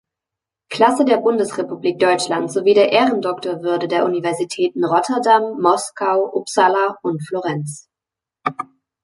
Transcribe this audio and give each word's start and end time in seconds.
Klasse 0.71 1.05
der 1.05 1.17
Bundesrepublik 1.17 1.99
Deutschland 1.99 2.51
sowie 2.51 2.73
der 2.73 2.91
Ehrendoktorwürde 2.91 3.87
der 3.87 4.03
Universitäten 4.03 4.83
Rotterdam, 4.83 5.61
Moskau, 5.61 6.25
Uppsala 6.33 6.97
und 7.03 7.21
Florenz. 7.27 7.87